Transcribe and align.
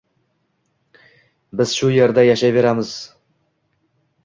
Biz 1.61 1.75
shu 1.81 1.91
yerda 1.97 2.25
yashayveramiz! 2.29 2.97